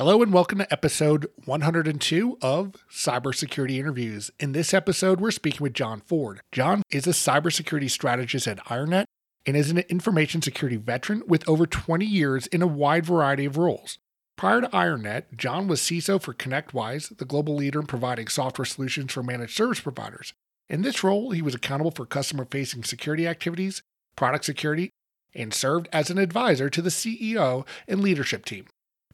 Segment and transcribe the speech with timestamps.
[0.00, 4.30] Hello and welcome to episode 102 of Cybersecurity Interviews.
[4.40, 6.40] In this episode, we're speaking with John Ford.
[6.52, 9.04] John is a cybersecurity strategist at IronNet
[9.44, 13.58] and is an information security veteran with over 20 years in a wide variety of
[13.58, 13.98] roles.
[14.36, 19.12] Prior to IronNet, John was CISO for ConnectWise, the global leader in providing software solutions
[19.12, 20.32] for managed service providers.
[20.70, 23.82] In this role, he was accountable for customer facing security activities,
[24.16, 24.92] product security,
[25.34, 28.64] and served as an advisor to the CEO and leadership team.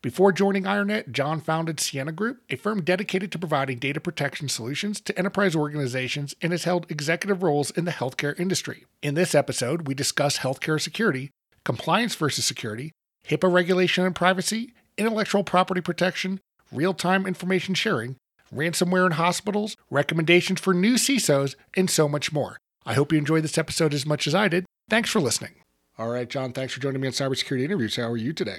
[0.07, 5.01] Before joining IronNet, John founded Sienna Group, a firm dedicated to providing data protection solutions
[5.01, 8.85] to enterprise organizations and has held executive roles in the healthcare industry.
[9.03, 11.33] In this episode, we discuss healthcare security,
[11.65, 12.93] compliance versus security,
[13.29, 16.39] HIPAA regulation and privacy, intellectual property protection,
[16.71, 18.15] real time information sharing,
[18.55, 22.59] ransomware in hospitals, recommendations for new CISOs, and so much more.
[22.85, 24.67] I hope you enjoyed this episode as much as I did.
[24.89, 25.55] Thanks for listening.
[25.99, 27.97] All right, John, thanks for joining me on Cybersecurity Interviews.
[27.97, 28.59] How are you today?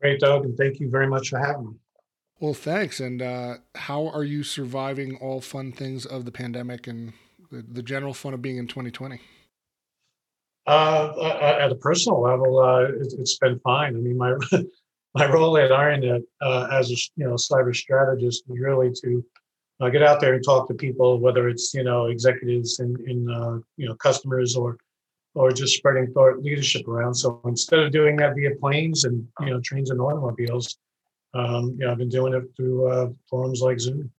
[0.00, 1.74] Great, Doug, and thank you very much for having me.
[2.38, 3.00] Well, thanks.
[3.00, 7.14] And uh, how are you surviving all fun things of the pandemic and
[7.50, 9.20] the, the general fun of being in 2020?
[10.66, 13.96] Uh, uh, at a personal level, uh, it, has been fine.
[13.96, 14.34] I mean, my
[15.14, 19.24] my role at IronNet uh, as a you know cyber strategist is really to
[19.80, 23.30] uh, get out there and talk to people, whether it's you know executives and in,
[23.30, 24.76] in you know customers or
[25.36, 27.14] or just spreading thought leadership around.
[27.14, 30.78] So instead of doing that via planes and you know trains and automobiles,
[31.34, 34.10] um, you know I've been doing it through uh, forums like Zoom.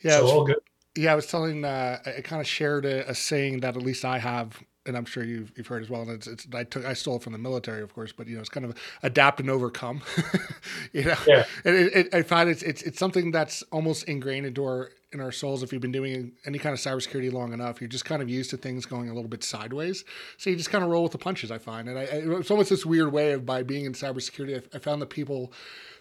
[0.00, 0.60] Yeah, so was, all good.
[0.96, 1.64] Yeah, I was telling.
[1.64, 5.04] Uh, I kind of shared a, a, saying that at least I have, and I'm
[5.04, 6.02] sure you've you've heard as well.
[6.02, 8.36] And it's, it's I took I stole it from the military, of course, but you
[8.36, 10.02] know it's kind of adapt and overcome.
[10.92, 11.44] you know, yeah.
[11.64, 15.20] And it, it, I find it's it's it's something that's almost ingrained into our in
[15.20, 17.80] our souls if you've been doing any kind of cybersecurity long enough.
[17.80, 20.04] You're just kind of used to things going a little bit sideways,
[20.36, 21.50] so you just kind of roll with the punches.
[21.50, 24.62] I find, and I, it's almost this weird way of by being in cybersecurity.
[24.62, 25.52] I, I found that people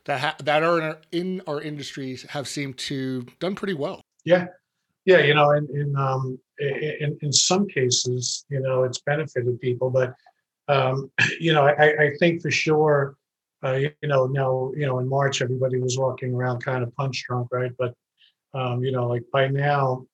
[0.06, 4.02] that ha- that are in our, in our industries have seemed to done pretty well.
[4.26, 4.48] Yeah,
[5.06, 5.20] yeah.
[5.20, 10.14] You know, in in um, in, in some cases, you know, it's benefited people, but
[10.68, 13.16] um, you know, I, I think for sure.
[13.62, 17.26] Uh, you know, now, you know, in March, everybody was walking around kind of punch
[17.28, 17.74] drunk, right?
[17.78, 17.94] But
[18.54, 20.06] um, you know, like by now,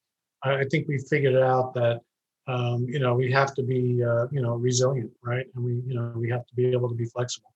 [0.44, 2.02] I, think we figured out that
[2.48, 5.46] um, you know we have to be uh, you know resilient, right?
[5.56, 7.52] And we you know we have to be able to be flexible.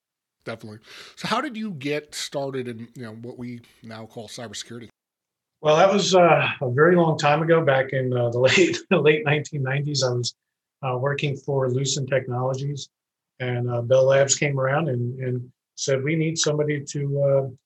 [0.45, 0.79] Definitely.
[1.15, 4.89] So, how did you get started in you know what we now call cybersecurity?
[5.61, 9.25] Well, that was uh, a very long time ago, back in uh, the late late
[9.25, 10.03] 1990s.
[10.03, 10.35] I was
[10.81, 12.89] uh, working for Lucent Technologies,
[13.39, 17.57] and uh, Bell Labs came around and, and said we need somebody to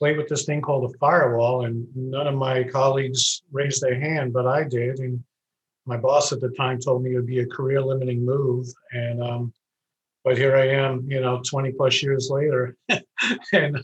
[0.00, 4.32] play with this thing called a firewall, and none of my colleagues raised their hand,
[4.32, 4.98] but I did.
[4.98, 5.22] And
[5.84, 8.66] my boss at the time told me it would be a career limiting move.
[8.92, 9.52] And um,
[10.24, 12.76] but here I am, you know, 20 plus years later,
[13.52, 13.76] and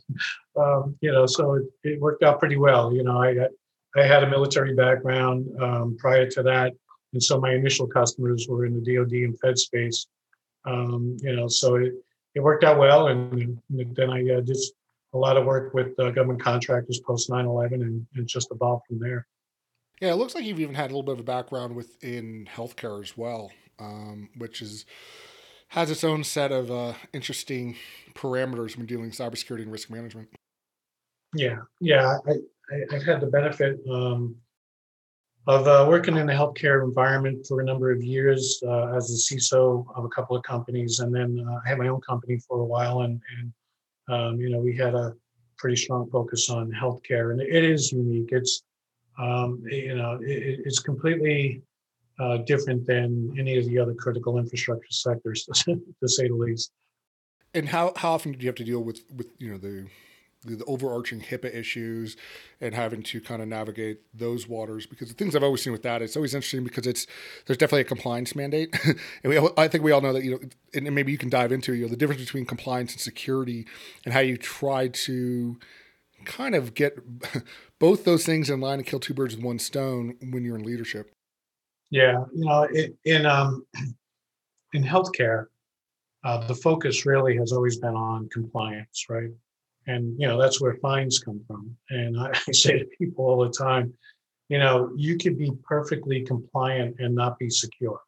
[0.57, 2.93] um, you know, so it, it, worked out pretty well.
[2.93, 3.37] You know, I
[3.95, 6.73] I had a military background um, prior to that,
[7.13, 10.07] and so my initial customers were in the DoD and Fed space.
[10.65, 11.93] Um, you know, so it,
[12.35, 14.73] it worked out well, and, and then I uh, just
[15.17, 18.99] a lot of work with uh, government contractors post 9-11 and, and just evolved from
[18.99, 19.27] there.
[20.01, 23.03] Yeah, it looks like you've even had a little bit of a background within healthcare
[23.03, 24.85] as well, um, which is
[25.69, 27.77] has its own set of uh, interesting
[28.15, 30.29] parameters when dealing with cybersecurity and risk management.
[31.35, 32.33] Yeah, yeah, I,
[32.73, 34.37] I have had the benefit um,
[35.47, 39.35] of uh, working in the healthcare environment for a number of years uh, as a
[39.35, 42.61] CISO of a couple of companies, and then uh, I had my own company for
[42.61, 43.53] a while, and, and
[44.09, 45.15] um, you know, we had a
[45.59, 48.29] pretty strong focus on healthcare, and it is unique.
[48.33, 48.63] It's
[49.19, 51.63] um, you know, it, it's completely
[52.19, 56.71] uh, different than any of the other critical infrastructure sectors, to say the least.
[57.55, 59.87] And how how often do you have to deal with with you know the
[60.47, 62.17] the, overarching HIPAA issues
[62.61, 64.87] and having to kind of navigate those waters.
[64.87, 67.07] Because the things I've always seen with that, it's always interesting because it's
[67.47, 70.41] there's definitely a compliance mandate, and we I think we all know that you know,
[70.75, 73.67] and maybe you can dive into you know the difference between compliance and security
[74.05, 75.59] and how you try to
[76.25, 76.99] kind of get
[77.79, 80.65] both those things in line and kill two birds with one stone when you're in
[80.65, 81.13] leadership.
[81.91, 83.65] Yeah, you know, it, in um,
[84.73, 85.47] in healthcare,
[86.25, 89.31] uh, the focus really has always been on compliance, right?
[89.87, 91.77] And you know that's where fines come from.
[91.91, 93.93] And I, say to people all the time,
[94.49, 98.01] you know, you could be perfectly compliant and not be secure.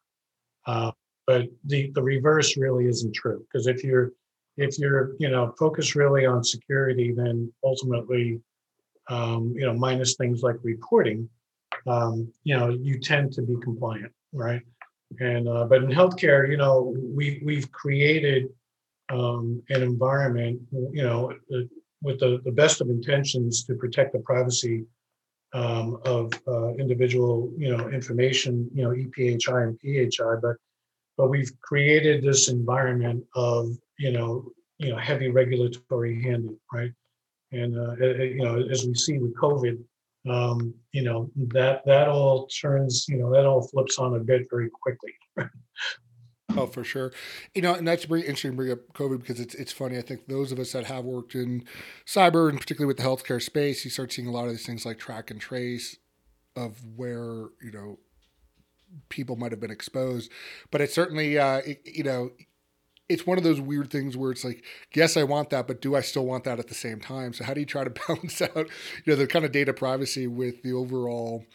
[0.65, 0.91] Uh,
[1.27, 4.11] but the the reverse really isn't true because if you're
[4.57, 8.41] if you're you know focused really on security, then ultimately,
[9.09, 11.29] um, you know, minus things like reporting,
[11.87, 14.61] um, you know, you tend to be compliant, right?
[15.19, 18.49] And uh, but in healthcare, you know, we we've created
[19.09, 21.33] um, an environment, you know,
[22.01, 24.85] with the, the best of intentions to protect the privacy
[25.53, 30.55] um, of uh, individual, you know, information, you know, EPHI and PHI, but
[31.17, 36.91] but we've created this environment of, you know, you know, heavy regulatory handling, right?
[37.51, 39.83] And uh, you know, as we see with COVID,
[40.29, 44.47] um, you know, that that all turns, you know, that all flips on a bit
[44.49, 45.13] very quickly.
[46.61, 47.11] Oh, for sure.
[47.53, 49.97] You know, and that's very interesting to bring up COVID because it's it's funny.
[49.97, 51.63] I think those of us that have worked in
[52.05, 54.85] cyber and particularly with the healthcare space, you start seeing a lot of these things
[54.85, 55.97] like track and trace
[56.55, 57.99] of where you know
[59.09, 60.31] people might have been exposed.
[60.71, 62.31] But it's certainly, uh, it, you know,
[63.07, 64.63] it's one of those weird things where it's like,
[64.95, 67.33] yes, I want that, but do I still want that at the same time?
[67.33, 68.65] So how do you try to balance out, you
[69.07, 71.45] know, the kind of data privacy with the overall,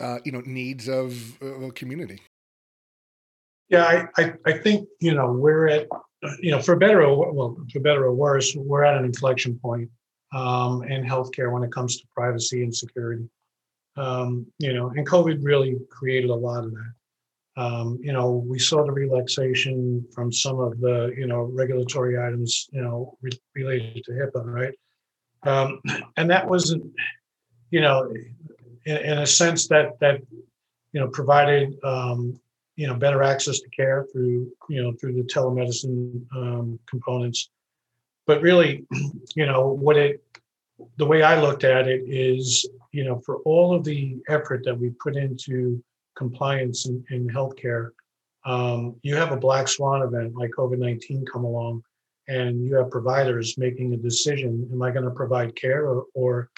[0.00, 2.20] uh, you know, needs of, of a community?
[3.70, 5.86] Yeah, I, I, I think you know we're at
[6.40, 9.88] you know for better or well for better or worse we're at an inflection point
[10.32, 13.28] um, in healthcare when it comes to privacy and security.
[13.96, 16.92] Um, you know, and COVID really created a lot of that.
[17.56, 22.68] Um, you know, we saw the relaxation from some of the you know regulatory items
[22.72, 24.74] you know re- related to HIPAA, right?
[25.44, 25.80] Um,
[26.16, 26.92] and that wasn't
[27.70, 28.12] you know
[28.84, 30.20] in, in, a sense that that
[30.92, 32.40] you know provided um,
[32.80, 37.50] you know better access to care through you know through the telemedicine um, components.
[38.26, 38.86] But really
[39.36, 40.22] you know what it
[40.96, 44.78] the way i looked at it is you know for all of the effort that
[44.78, 45.82] we put into
[46.16, 47.90] compliance in, in healthcare
[48.46, 51.82] um, you have a black swan event like covid-19 come along
[52.28, 56.48] and you have providers making a decision am i going to provide care or, or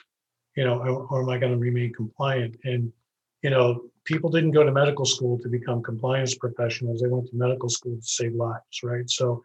[0.57, 2.57] you know or, or am i going to remain compliant?
[2.65, 2.93] And
[3.43, 7.01] you know people didn't go to medical school to become compliance professionals.
[7.01, 9.09] They went to medical school to save lives, right?
[9.09, 9.45] So,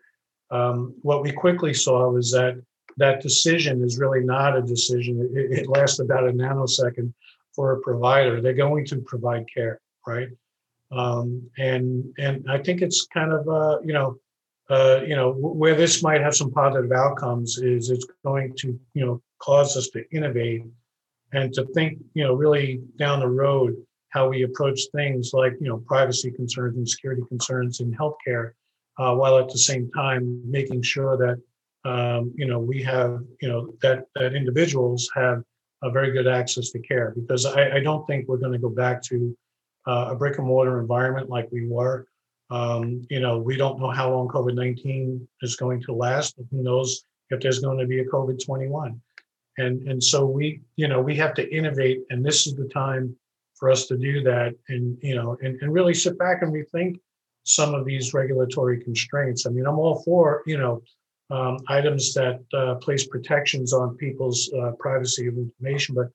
[0.50, 2.62] um, what we quickly saw was that
[2.98, 5.30] that decision is really not a decision.
[5.36, 7.14] It, it lasts about a nanosecond
[7.54, 8.42] for a provider.
[8.42, 10.30] They're going to provide care, right?
[10.92, 14.18] Um, and and I think it's kind of uh, you know
[14.70, 19.06] uh, you know where this might have some positive outcomes is it's going to you
[19.06, 20.64] know cause us to innovate
[21.34, 23.76] and to think you know really down the road
[24.18, 28.48] how we approach things like you know privacy concerns and security concerns in healthcare,
[29.00, 30.24] uh, while at the same time
[30.58, 31.38] making sure that
[31.90, 33.12] um, you know we have
[33.42, 35.44] you know that that individuals have
[35.84, 38.74] a very good access to care because I, I don't think we're going to go
[38.86, 39.38] back to
[39.86, 42.08] uh, a brick and mortar environment like we were.
[42.50, 46.36] Um, you know, we don't know how long COVID 19 is going to last.
[46.52, 49.00] Who knows if there's going to be a COVID 21?
[49.60, 53.18] And, and so we, you know, we have to innovate, and this is the time
[53.58, 57.00] for us to do that and you know and, and really sit back and rethink
[57.44, 59.46] some of these regulatory constraints.
[59.46, 60.82] I mean i'm all for you know
[61.30, 66.08] um, items that uh, place protections on people's uh, privacy of information but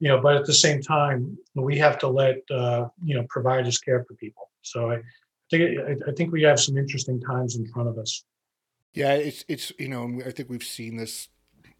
[0.00, 3.78] you know but at the same time we have to let uh, you know providers
[3.78, 4.50] care for people.
[4.62, 5.00] So i
[5.50, 8.24] think I, I think we have some interesting times in front of us.
[8.94, 11.28] Yeah it's it's you know i think we've seen this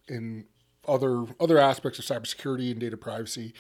[0.08, 0.44] in
[0.88, 3.52] other other aspects of cybersecurity and data privacy,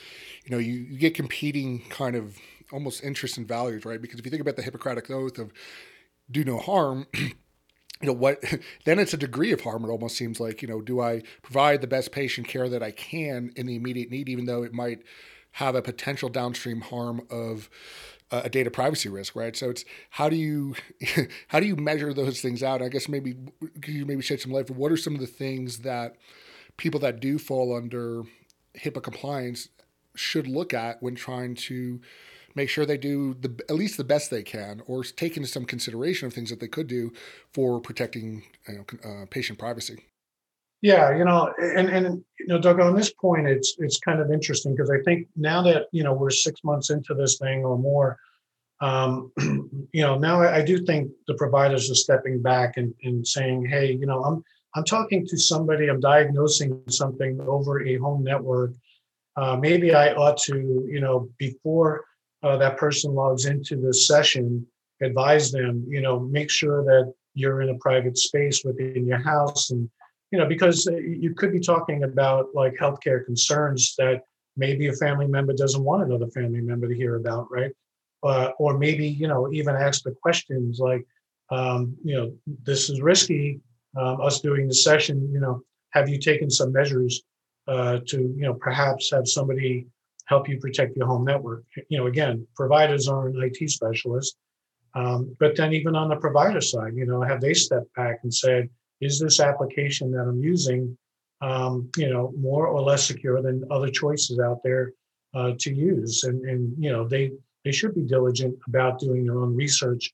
[0.44, 2.38] you know, you, you get competing kind of
[2.72, 4.00] almost interests and values, right?
[4.00, 5.52] Because if you think about the Hippocratic oath of
[6.30, 7.06] do no harm,
[8.00, 8.42] you know what
[8.84, 11.80] then it's a degree of harm it almost seems like you know do i provide
[11.80, 15.02] the best patient care that i can in the immediate need even though it might
[15.52, 17.68] have a potential downstream harm of
[18.30, 20.74] uh, a data privacy risk right so it's how do you
[21.48, 23.34] how do you measure those things out i guess maybe
[23.80, 26.16] could you maybe shed some light what are some of the things that
[26.78, 28.22] people that do fall under
[28.78, 29.68] HIPAA compliance
[30.14, 32.00] should look at when trying to
[32.54, 35.66] make sure they do the at least the best they can, or take into some
[35.66, 37.12] consideration of things that they could do
[37.52, 40.04] for protecting you know, uh, patient privacy.
[40.80, 44.32] Yeah, you know, and and you know, Doug, on this point, it's it's kind of
[44.32, 47.76] interesting because I think now that you know we're six months into this thing or
[47.76, 48.18] more,
[48.80, 49.32] um,
[49.92, 53.66] you know, now I, I do think the providers are stepping back and, and saying,
[53.66, 54.44] hey, you know, I'm
[54.78, 58.74] I'm talking to somebody, I'm diagnosing something over a home network.
[59.36, 62.04] Uh, maybe I ought to, you know, before
[62.44, 64.64] uh, that person logs into the session,
[65.02, 69.70] advise them, you know, make sure that you're in a private space within your house.
[69.70, 69.90] And,
[70.30, 74.22] you know, because uh, you could be talking about like healthcare concerns that
[74.56, 77.72] maybe a family member doesn't want another family member to hear about, right?
[78.22, 81.04] Uh, or maybe, you know, even ask the questions like,
[81.50, 82.32] um, you know,
[82.62, 83.60] this is risky,
[83.96, 87.22] um, us doing the session, you know, have you taken some measures
[87.66, 89.86] uh, to, you know, perhaps have somebody
[90.26, 91.64] help you protect your home network?
[91.88, 94.36] You know, again, providers are an IT specialist,
[94.94, 98.32] um, but then even on the provider side, you know, have they stepped back and
[98.32, 98.68] said,
[99.00, 100.96] is this application that I'm using,
[101.40, 104.92] um, you know, more or less secure than other choices out there
[105.34, 106.24] uh, to use?
[106.24, 107.30] And, and, you know, they,
[107.64, 110.12] they should be diligent about doing their own research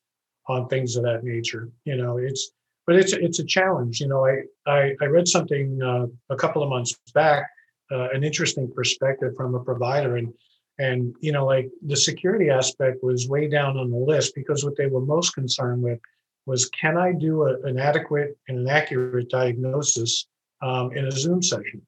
[0.48, 1.70] on things of that nature.
[1.84, 2.50] You know, it's,
[2.86, 4.00] but it's it's a challenge.
[4.00, 7.48] You know, I I, I read something uh, a couple of months back,
[7.90, 10.32] uh, an interesting perspective from a provider, and
[10.78, 14.76] and you know, like the security aspect was way down on the list because what
[14.76, 16.00] they were most concerned with
[16.46, 20.26] was can I do a, an adequate and an accurate diagnosis
[20.62, 21.82] um, in a Zoom session?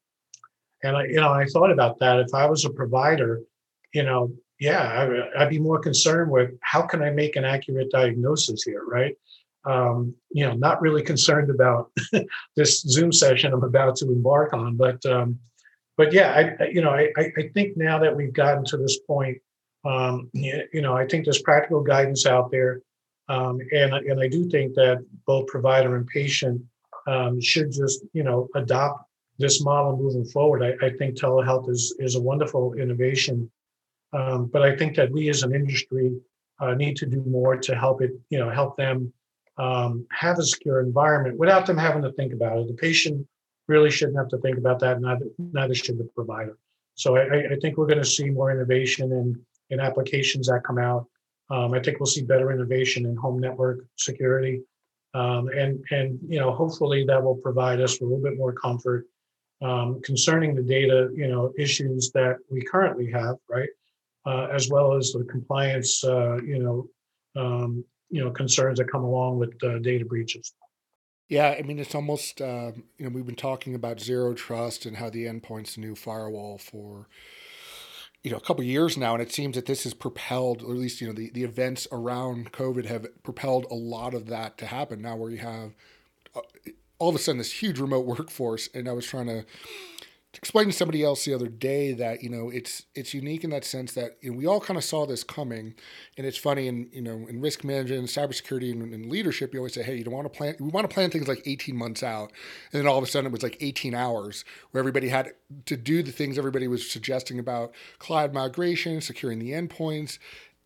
[0.82, 2.20] And I, you know, I thought about that.
[2.20, 3.42] If I was a provider,
[3.92, 4.82] you know, yeah,
[5.36, 9.14] I, I'd be more concerned with how can I make an accurate diagnosis here, right?
[9.66, 11.90] Um, you know, not really concerned about
[12.56, 14.76] this Zoom session I'm about to embark on.
[14.76, 15.38] But um,
[15.96, 19.38] but yeah, I, you know, I, I think now that we've gotten to this point,
[19.84, 22.80] um, you know, I think there's practical guidance out there,
[23.28, 26.62] um, and and I do think that both provider and patient
[27.06, 29.04] um, should just you know adopt
[29.38, 30.62] this model moving forward.
[30.62, 33.50] I, I think telehealth is is a wonderful innovation,
[34.12, 36.12] um, but I think that we as an industry
[36.60, 39.12] uh, need to do more to help it, you know, help them
[39.58, 42.68] um, have a secure environment without them having to think about it.
[42.68, 43.26] The patient
[43.68, 46.56] really shouldn't have to think about that, neither, neither should the provider.
[46.94, 49.38] So I, I think we're going to see more innovation in,
[49.70, 51.06] in applications that come out.
[51.50, 54.62] Um, I think we'll see better innovation in home network security.
[55.14, 59.06] Um, and, and, you know, hopefully that will provide us a little bit more comfort
[59.62, 63.68] um, concerning the data, you know, issues that we currently have, right?
[64.26, 66.88] Uh, as well as the compliance, uh, you know,
[67.40, 70.52] um, you know concerns that come along with uh, data breaches.
[71.28, 74.96] Yeah, I mean it's almost uh, you know we've been talking about zero trust and
[74.96, 77.08] how the endpoint's new firewall for
[78.22, 80.78] you know a couple years now, and it seems that this has propelled, or at
[80.78, 84.66] least you know the the events around COVID have propelled a lot of that to
[84.66, 85.02] happen.
[85.02, 85.74] Now where you have
[86.34, 86.40] uh,
[86.98, 89.44] all of a sudden this huge remote workforce, and I was trying to
[90.36, 93.64] explained to somebody else the other day that you know it's it's unique in that
[93.64, 95.74] sense that you know, we all kind of saw this coming,
[96.16, 99.60] and it's funny in you know in risk management, and cybersecurity, and, and leadership, you
[99.60, 100.56] always say, hey, you don't want to plan.
[100.60, 102.32] We want to plan things like eighteen months out,
[102.72, 105.32] and then all of a sudden it was like eighteen hours where everybody had
[105.66, 110.18] to do the things everybody was suggesting about cloud migration, securing the endpoints,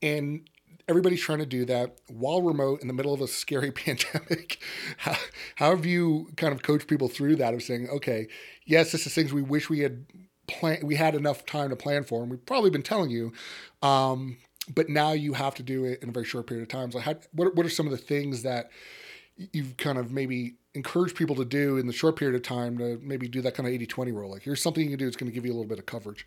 [0.03, 0.49] and
[0.91, 4.61] everybody's trying to do that while remote in the middle of a scary pandemic.
[4.99, 5.17] how,
[5.55, 8.27] how have you kind of coached people through that of saying, okay,
[8.67, 10.05] yes, this is things we wish we had
[10.49, 13.33] plan we had enough time to plan for, and we've probably been telling you,
[13.83, 14.37] um,
[14.75, 16.91] but now you have to do it in a very short period of time.
[16.91, 18.71] So, how, what what are some of the things that
[19.37, 22.99] you've kind of maybe encouraged people to do in the short period of time to
[23.03, 24.31] maybe do that kind of 80-20 rule?
[24.31, 25.87] Like, here's something you can do that's going to give you a little bit of
[25.87, 26.27] coverage.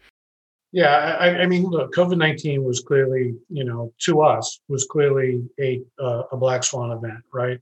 [0.73, 0.89] Yeah,
[1.19, 5.81] I, I mean, look, COVID nineteen was clearly, you know, to us was clearly a
[6.01, 7.59] uh, a black swan event, right?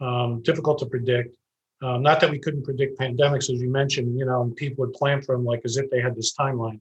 [0.00, 1.36] Um, difficult to predict.
[1.82, 4.94] Um, not that we couldn't predict pandemics, as you mentioned, you know, and people would
[4.94, 6.80] plan for them like as if they had this timeline,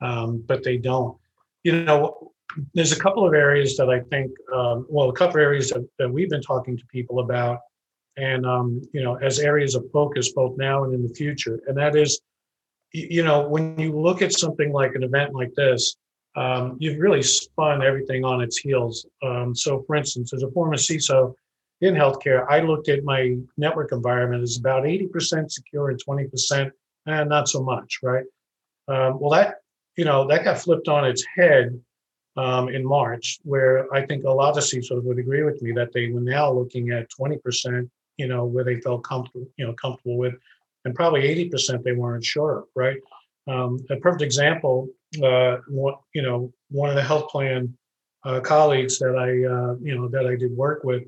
[0.00, 1.16] um, but they don't.
[1.62, 2.32] You know,
[2.74, 5.88] there's a couple of areas that I think, um, well, a couple of areas that,
[6.00, 7.60] that, we've been talking to people about,
[8.16, 11.78] and um, you know, as areas of focus both now and in the future, and
[11.78, 12.20] that is
[12.92, 15.96] you know, when you look at something like an event like this,
[16.34, 19.06] um, you've really spun everything on its heels.
[19.22, 21.34] Um, so, for instance, as a former CISO
[21.80, 26.70] in healthcare, I looked at my network environment as about 80% secure and 20%
[27.08, 28.24] eh, not so much, right?
[28.88, 29.56] Um, well, that
[29.96, 31.80] you know that got flipped on its head
[32.36, 35.92] um, in March, where I think a lot of CISOs would agree with me that
[35.92, 40.16] they were now looking at 20%, you know, where they felt comfortable, you know, comfortable
[40.16, 40.34] with
[40.84, 42.98] and probably 80% they weren't sure, right?
[43.48, 44.88] Um, a perfect example,
[45.22, 47.76] uh, one, you know, one of the health plan
[48.24, 51.02] uh, colleagues that I, uh, you know, that I did work with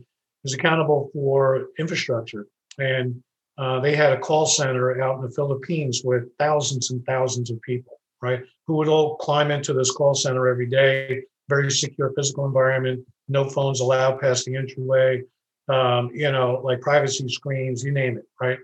[0.44, 2.46] is accountable for infrastructure.
[2.78, 3.22] And
[3.56, 7.62] uh, they had a call center out in the Philippines with thousands and thousands of
[7.62, 8.40] people, right?
[8.66, 13.48] Who would all climb into this call center every day, very secure physical environment, no
[13.48, 15.22] phones allowed past the entryway,
[15.68, 18.58] um, you know, like privacy screens, you name it, right?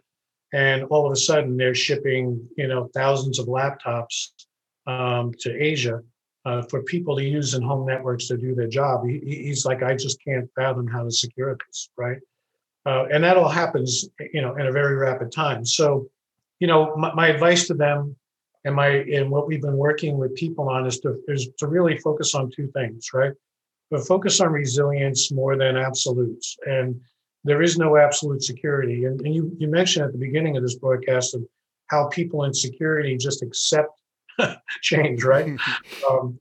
[0.53, 4.29] And all of a sudden they're shipping you know thousands of laptops
[4.87, 6.03] um, to Asia,
[6.45, 9.07] uh, for people to use in home networks to do their job.
[9.07, 12.19] He, he's like, I just can't fathom how to secure this, right?
[12.87, 15.67] Uh, and that all happens, you know, in a very rapid time.
[15.67, 16.09] So,
[16.61, 18.17] you know, my, my, advice to them
[18.65, 21.99] and my and what we've been working with people on is to is to really
[21.99, 23.33] focus on two things, right?
[23.91, 26.57] But focus on resilience more than absolutes.
[26.67, 27.01] And
[27.45, 29.05] there is no absolute security.
[29.05, 31.45] And, and you you mentioned at the beginning of this broadcast of
[31.87, 34.01] how people in security just accept
[34.83, 35.57] change, right?
[36.11, 36.39] um,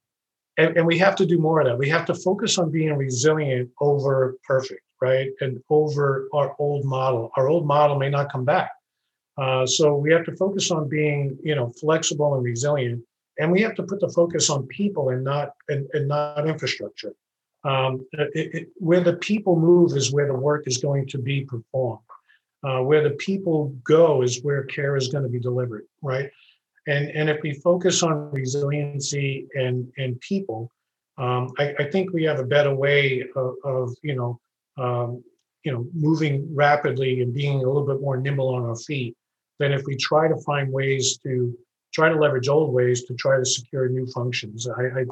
[0.58, 1.77] and, and we have to do more of that.
[1.77, 5.29] We have to focus on being resilient over perfect, right?
[5.39, 7.32] And over our old model.
[7.38, 8.72] Our old model may not come back.
[9.38, 13.01] Uh, so we have to focus on being, you know, flexible and resilient.
[13.39, 17.13] And we have to put the focus on people and not and, and not infrastructure.
[17.63, 21.44] Um, it, it, where the people move is where the work is going to be
[21.46, 22.01] performed.
[22.62, 26.30] Uh, where the people go is where care is going to be delivered, right?
[26.88, 30.70] And, and if we focus on resiliency and, and people,
[31.18, 34.39] um, I, I, think we have a better way of, of you know,
[34.78, 35.24] um,
[35.63, 39.16] you know, moving rapidly and being a little bit more nimble on our feet
[39.60, 41.58] than if we try to find ways to
[41.94, 44.68] try to leverage old ways to try to secure new functions.
[44.68, 45.06] I, I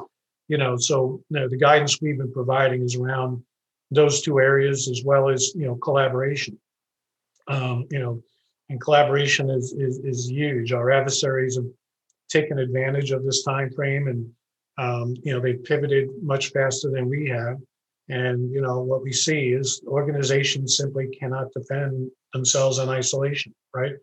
[0.48, 3.42] you know, so you know, the guidance we've been providing is around
[3.90, 6.58] those two areas as well as you know collaboration.
[7.46, 8.22] Um, you know,
[8.68, 10.72] and collaboration is, is, is huge.
[10.72, 11.64] Our adversaries have
[12.28, 14.30] taken advantage of this time frame, and
[14.78, 17.56] um, you know they've pivoted much faster than we have.
[18.10, 23.94] And you know what we see is organizations simply cannot defend themselves in isolation, right?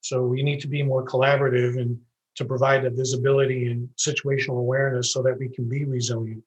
[0.00, 1.98] So we need to be more collaborative and
[2.36, 6.42] to provide the visibility and situational awareness so that we can be resilient.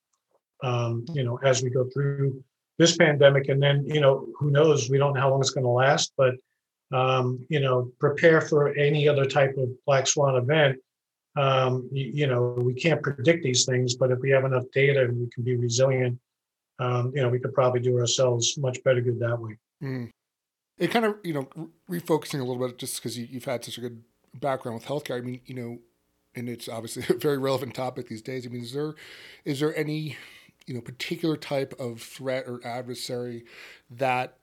[0.64, 2.44] Um, you know, as we go through
[2.78, 4.90] this pandemic, and then you know, who knows?
[4.90, 6.36] We don't know how long it's going to last, but
[6.92, 10.78] um, you know, prepare for any other type of black swan event.
[11.36, 15.04] Um, you, you, know, we can't predict these things, but if we have enough data
[15.04, 16.18] and we can be resilient,
[16.80, 19.58] um, you know, we could probably do ourselves much better good that way.
[19.84, 20.10] Mm.
[20.80, 23.78] It kind of, you know, refocusing a little bit just because you, you've had such
[23.78, 24.02] a good
[24.40, 25.18] background with healthcare.
[25.18, 25.80] I mean, you know,
[26.36, 28.46] and it's obviously a very relevant topic these days.
[28.46, 28.96] I mean, is there
[29.46, 30.18] is there any
[30.66, 33.46] you know particular type of threat or adversary
[33.90, 34.38] that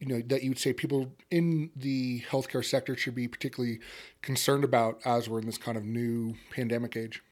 [0.00, 3.80] you know that you would say people in the healthcare sector should be particularly
[4.20, 7.22] concerned about as we're in this kind of new pandemic age?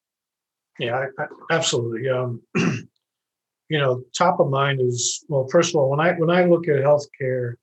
[0.79, 2.09] Yeah, I, I, absolutely.
[2.09, 5.47] Um, you know, top of mind is well.
[5.51, 7.55] First of all, when I when I look at healthcare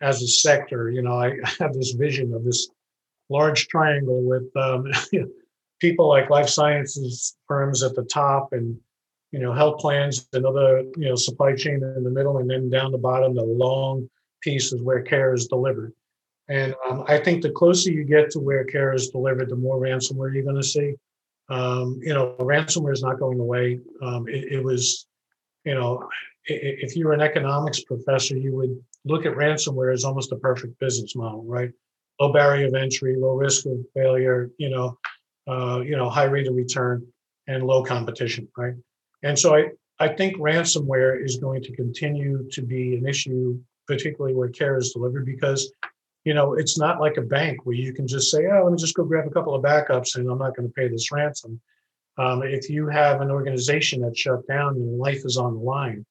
[0.00, 2.68] as a sector, you know, I have this vision of this
[3.28, 4.86] large triangle with um,
[5.80, 8.78] people like life sciences firms at the top and
[9.32, 12.70] you know health plans and other you know supply chain in the middle and then
[12.70, 14.08] down the bottom the long
[14.46, 15.92] piece is where care is delivered.
[16.48, 19.78] And um, I think the closer you get to where care is delivered, the more
[19.78, 20.94] ransomware you're going to see.
[21.48, 23.80] Um, you know, ransomware is not going away.
[24.02, 25.06] Um, it, it, was,
[25.64, 26.08] you know,
[26.44, 30.78] if you were an economics professor, you would look at ransomware as almost a perfect
[30.78, 31.72] business model, right?
[32.20, 34.98] Low barrier of entry, low risk of failure, you know,
[35.46, 37.06] uh, you know, high rate of return,
[37.46, 38.74] and low competition, right?
[39.22, 44.34] And so I, I think ransomware is going to continue to be an issue particularly
[44.34, 45.72] where care is delivered, because
[46.24, 48.78] you know it's not like a bank where you can just say, "Oh, let me
[48.78, 51.60] just go grab a couple of backups and I'm not going to pay this ransom."
[52.18, 56.04] Um, if you have an organization that's shut down and life is on the line,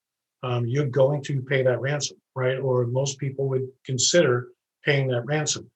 [0.43, 2.59] um, you're going to pay that ransom, right?
[2.59, 4.49] Or most people would consider
[4.83, 5.69] paying that ransom.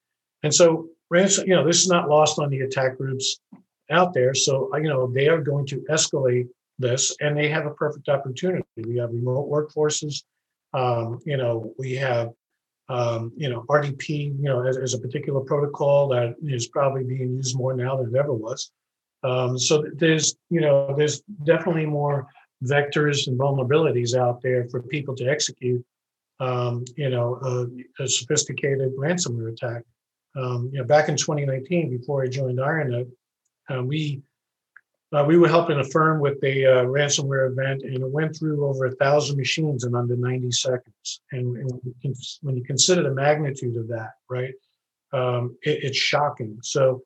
[0.43, 3.39] And so, ransom, you know, this is not lost on the attack groups
[3.89, 4.33] out there.
[4.33, 6.47] So, you know, they are going to escalate
[6.77, 8.63] this, and they have a perfect opportunity.
[8.77, 10.21] We have remote workforces
[10.73, 12.31] um, you know, we have,
[12.89, 17.35] um, you know, RDP, you know, as, as, a particular protocol that is probably being
[17.35, 18.71] used more now than it ever was.
[19.23, 22.27] Um, so there's, you know, there's definitely more
[22.63, 25.83] vectors and vulnerabilities out there for people to execute,
[26.39, 29.83] um, you know, a, a, sophisticated ransomware attack.
[30.35, 33.09] Um, you know, back in 2019, before I joined IronNet,
[33.69, 34.21] uh, we
[35.11, 38.67] uh, we were helping a firm with a uh, ransomware event, and it went through
[38.67, 41.21] over a thousand machines in under 90 seconds.
[41.31, 41.95] And, and
[42.41, 44.53] when you consider the magnitude of that, right,
[45.11, 46.59] um, it, it's shocking.
[46.61, 47.01] So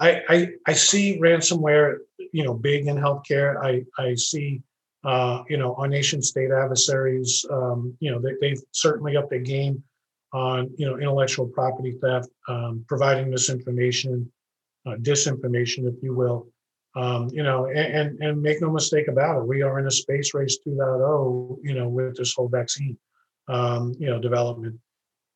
[0.00, 1.98] I, I, I see ransomware,
[2.32, 3.62] you know, big in healthcare.
[3.62, 4.62] I I see,
[5.04, 7.44] uh, you know, our nation state adversaries.
[7.50, 9.84] Um, you know, they, they've certainly upped their game
[10.32, 14.30] on you know intellectual property theft, um, providing misinformation,
[14.86, 16.48] uh, disinformation, if you will.
[16.94, 20.34] Um, you know, and, and make no mistake about it, we are in a space
[20.34, 22.98] race 2.0, you know, with this whole vaccine,
[23.48, 24.78] um, you know, development.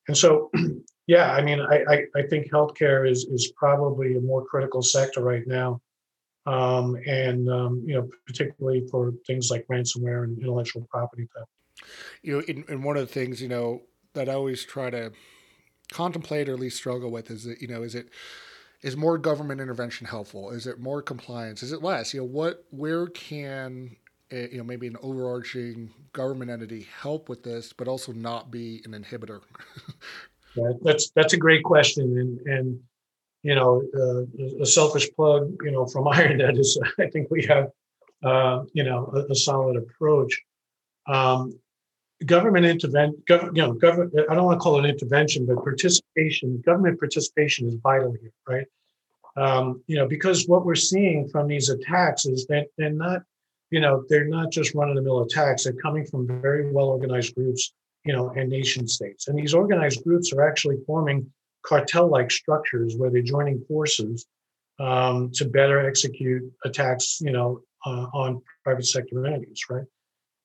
[0.07, 0.51] And so,
[1.07, 5.23] yeah, I mean, I, I, I think healthcare is is probably a more critical sector
[5.23, 5.81] right now
[6.47, 11.51] um, and um, you know, particularly for things like ransomware and intellectual property theft.
[12.23, 13.83] You know, in, and one of the things you know
[14.17, 15.13] that I always try to
[15.93, 18.11] contemplate or at least struggle with is that you know is it
[18.83, 20.51] is more government intervention helpful?
[20.51, 21.63] Is it more compliance?
[21.63, 22.13] Is it less?
[22.13, 23.97] You know, what where can
[24.31, 28.83] a, you know maybe an overarching government entity help with this, but also not be
[28.85, 29.41] an inhibitor?
[30.57, 32.81] yeah, that's that's a great question, and and
[33.43, 37.71] you know uh, a selfish plug, you know, from IronNet is I think we have
[38.23, 40.41] uh, you know a, a solid approach.
[41.07, 41.59] Um,
[42.25, 44.15] government intervention, gov- you know, government.
[44.31, 46.63] I don't want to call it intervention, but participation.
[46.65, 48.67] Government participation is vital here, right?
[49.37, 53.23] Um, you know, because what we're seeing from these attacks is that they're not,
[53.71, 55.65] you know, they're not just run-of-the-mill attacks.
[55.65, 57.73] They're coming from very well-organized groups,
[58.05, 59.29] you know, and nation states.
[59.29, 61.31] And these organized groups are actually forming
[61.67, 64.27] cartel-like structures where they're joining forces
[64.79, 69.85] um, to better execute attacks, you know, uh, on private sector entities, right?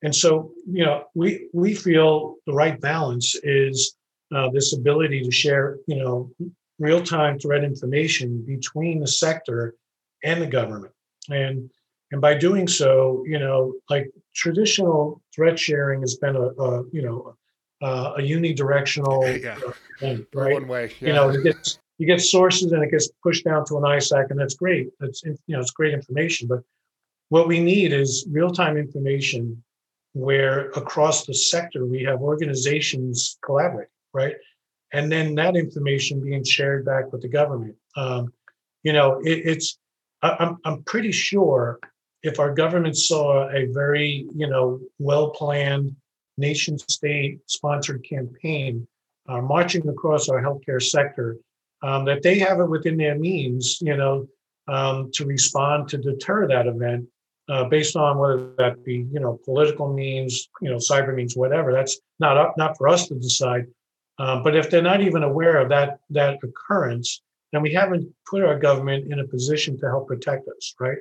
[0.04, 3.96] And so, you know, we we feel the right balance is
[4.34, 6.32] uh, this ability to share, you know,
[6.80, 9.76] real-time threat information between the sector
[10.24, 10.94] and the government.
[11.30, 11.70] And
[12.12, 17.04] and by doing so, you know, like traditional threat sharing has been a, a you
[17.04, 17.36] know
[17.82, 19.58] uh, a unidirectional yeah.
[20.00, 20.54] thing, right?
[20.54, 20.94] One way.
[21.00, 21.08] Yeah.
[21.08, 24.32] You know, you get you get sources and it gets pushed down to an ISAC,
[24.32, 24.90] and that's great.
[25.00, 26.48] That's you know, it's great information.
[26.48, 26.64] But
[27.30, 29.64] what we need is real-time information
[30.13, 34.36] where across the sector we have organizations collaborate, right?
[34.93, 37.76] And then that information being shared back with the government.
[37.95, 38.34] Um,
[38.84, 39.80] you know, it, it's
[40.21, 41.80] I, I'm I'm pretty sure
[42.24, 45.95] if our government saw a very you know well planned
[46.38, 48.88] nation state sponsored campaign
[49.30, 51.38] uh, marching across our healthcare sector,
[51.84, 54.28] um, that they have it within their means, you know,
[54.67, 57.08] um, to respond to deter that event
[57.49, 61.71] uh, based on whether that be you know political means, you know cyber means, whatever.
[61.73, 63.67] That's not up not for us to decide.
[64.17, 68.43] Uh, but if they're not even aware of that that occurrence, then we haven't put
[68.43, 70.99] our government in a position to help protect us, right?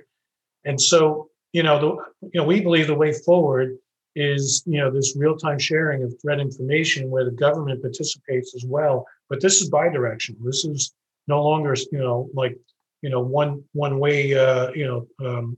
[0.64, 3.76] And so you know the you know we believe the way forward
[4.16, 8.64] is you know this real time sharing of threat information where the government participates as
[8.64, 9.06] well.
[9.28, 10.44] But this is bidirectional.
[10.44, 10.92] This is
[11.28, 12.56] no longer you know like
[13.02, 15.56] you know one one way uh, you know um,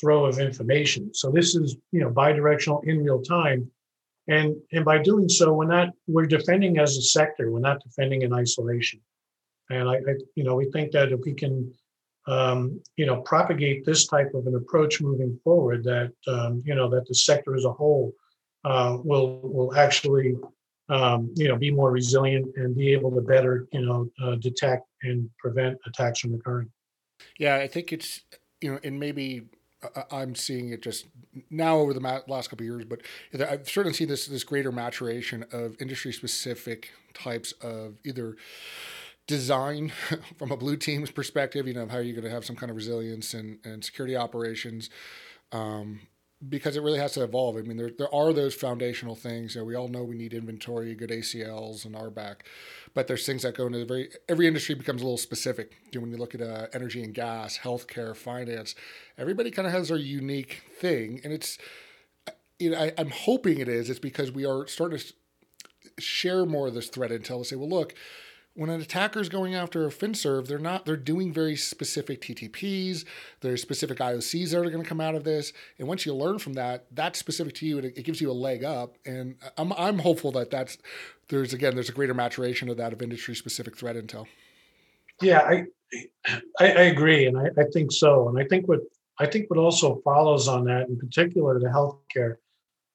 [0.00, 1.12] throw of information.
[1.14, 3.70] So this is, you know, bidirectional in real time.
[4.28, 8.22] And, and by doing so, we're not, we're defending as a sector, we're not defending
[8.22, 9.00] in isolation.
[9.70, 11.72] And I, I you know, we think that if we can,
[12.26, 16.88] um, you know, propagate this type of an approach moving forward, that, um, you know,
[16.90, 18.12] that the sector as a whole
[18.64, 20.34] uh, will, will actually,
[20.88, 24.88] um, you know, be more resilient and be able to better, you know, uh, detect
[25.02, 26.68] and prevent attacks from occurring.
[27.38, 28.22] Yeah, I think it's,
[28.60, 29.42] you know, and maybe
[30.10, 31.06] I'm seeing it just
[31.50, 33.00] now over the last couple of years, but
[33.48, 38.36] I've certainly seen this this greater maturation of industry specific types of either
[39.26, 39.92] design
[40.36, 41.66] from a blue team's perspective.
[41.66, 44.16] You know, how you're you going to have some kind of resilience and, and security
[44.16, 44.90] operations,
[45.52, 46.00] um,
[46.48, 47.56] because it really has to evolve.
[47.56, 49.54] I mean, there there are those foundational things.
[49.54, 52.36] You know, we all know we need inventory, good ACLs, and RBAC,
[52.94, 55.76] but there's things that go into the very every industry becomes a little specific.
[55.92, 58.74] You know, when you look at uh, energy and gas, healthcare, finance,
[59.16, 61.58] everybody kind of has their unique thing, and it's
[62.58, 63.88] you know I, I'm hoping it is.
[63.88, 65.04] It's because we are starting to
[65.98, 67.94] share more of this threat intel to say, well, look
[68.56, 73.04] when an attacker is going after a FinServ, they're not they're doing very specific TTPs.
[73.40, 76.38] There's specific IOCs that are going to come out of this, and once you learn
[76.38, 78.96] from that, that's specific to you, and it, it, gives you a leg up.
[79.04, 80.78] And I'm I'm hopeful that that's
[81.28, 84.26] there's again there's a greater maturation of that of industry specific threat intel.
[85.20, 85.64] Yeah, I
[86.26, 88.80] I, I agree, and I, I think so, and I think what
[89.18, 92.36] I think what also follows on that, in particular, the healthcare.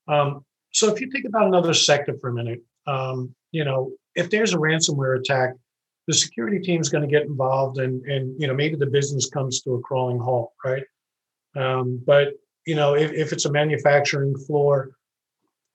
[0.08, 4.30] Um, so if you think about another sector for a minute, um, you know, if
[4.30, 5.54] there's a ransomware attack,
[6.08, 9.30] the security team is going to get involved, and and you know maybe the business
[9.30, 10.84] comes to a crawling halt, right?
[11.56, 12.34] Um, but
[12.66, 14.92] you know, if, if it's a manufacturing floor,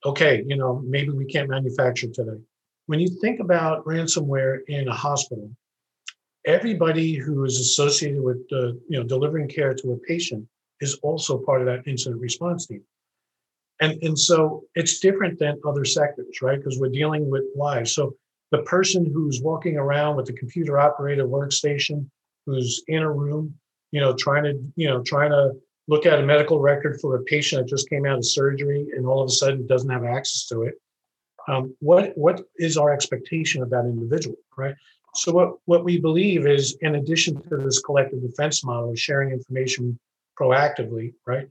[0.05, 2.41] okay, you know maybe we can't manufacture today.
[2.87, 5.51] When you think about ransomware in a hospital,
[6.45, 10.47] everybody who is associated with uh, you know delivering care to a patient
[10.81, 12.83] is also part of that incident response team.
[13.81, 16.59] And, and so it's different than other sectors, right?
[16.59, 17.95] Because we're dealing with lives.
[17.95, 18.15] So
[18.51, 22.09] the person who's walking around with the computer operated workstation,
[22.47, 23.55] who's in a room,
[23.91, 25.53] you know, trying to, you know, trying to
[25.89, 29.07] look at a medical record for a patient that just came out of surgery and
[29.07, 30.75] all of a sudden doesn't have access to it.
[31.49, 34.75] Um, what what is our expectation of that individual, right?
[35.15, 39.31] So what, what we believe is in addition to this collective defense model of sharing
[39.31, 39.99] information
[40.39, 41.49] proactively, right?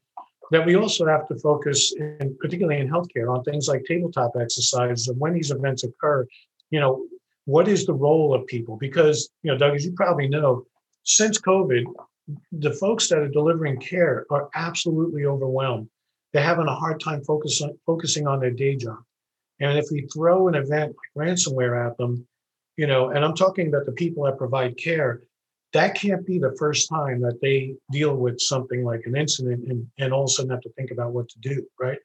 [0.52, 5.08] That we also have to focus, in, particularly in healthcare, on things like tabletop exercises
[5.08, 6.28] and when these events occur,
[6.70, 7.06] you know,
[7.46, 8.78] what is the role of people?
[8.78, 10.66] Because, you know, Doug, as you probably know,
[11.04, 11.86] since COVID,
[12.52, 15.88] the folks that are delivering care are absolutely overwhelmed.
[16.34, 18.98] They're having a hard time focus on, focusing on their day job.
[19.60, 22.28] And if we throw an event like ransomware at them,
[22.78, 25.22] you know, and I'm talking about the people that provide care,
[25.74, 29.88] that can't be the first time that they deal with something like an incident and,
[29.98, 32.00] and all of a sudden have to think about what to do, right?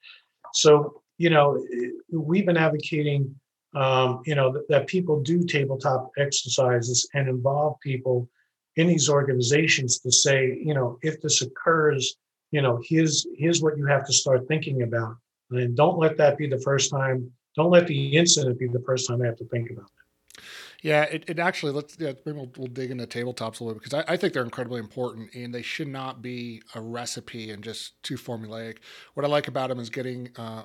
[0.55, 1.64] So, you know,
[2.11, 3.35] we've been advocating,
[3.74, 8.28] um, you know, that, that people do tabletop exercises and involve people
[8.76, 12.16] in these organizations to say, you know, if this occurs,
[12.50, 15.16] you know, here's here's what you have to start thinking about.
[15.50, 19.09] And don't let that be the first time, don't let the incident be the first
[19.09, 20.44] time they have to think about it.
[20.83, 23.85] Yeah, it, it actually let's yeah, maybe we'll, we'll dig into tabletops a little bit
[23.85, 27.62] because I, I think they're incredibly important and they should not be a recipe and
[27.62, 28.78] just too formulaic.
[29.14, 30.62] What I like about them is getting uh,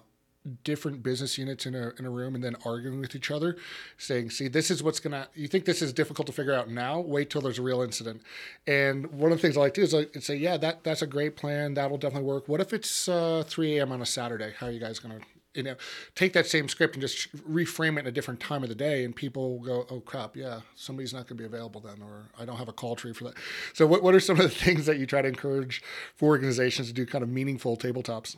[0.63, 3.57] different business units in a, in a room and then arguing with each other
[3.97, 6.99] saying see this is what's gonna you think this is difficult to figure out now?
[6.99, 8.21] Wait till there's a real incident.
[8.67, 11.07] And one of the things i like to do is say yeah that that's a
[11.07, 11.73] great plan.
[11.73, 12.47] That'll definitely work.
[12.47, 14.53] What if it's uh, 3 a.m on a saturday?
[14.57, 15.19] How are you guys gonna
[15.55, 15.75] you know
[16.13, 19.03] take that same script and just reframe it in a different time of the day
[19.03, 20.35] and people go oh crap.
[20.35, 23.13] Yeah somebody's not going to be available then or i don't have a call tree
[23.13, 23.33] for that.
[23.73, 25.81] So what, what are some of the things that you try to encourage
[26.15, 28.35] for organizations to do kind of meaningful tabletops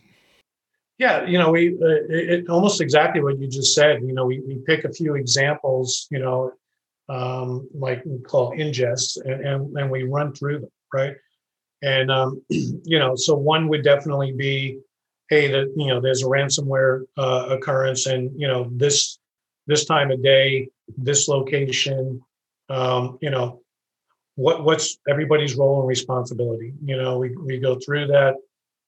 [0.97, 4.01] yeah, you know, we uh, it, almost exactly what you just said.
[4.01, 6.51] You know, we, we pick a few examples, you know,
[7.07, 11.15] um, like we call injects, and, and, and we run through them, right?
[11.83, 14.79] And um, you know, so one would definitely be,
[15.29, 19.19] hey, that you know, there's a ransomware uh, occurrence, and you know, this
[19.67, 22.21] this time of day, this location,
[22.69, 23.61] um, you know,
[24.35, 26.73] what what's everybody's role and responsibility?
[26.83, 28.35] You know, we we go through that.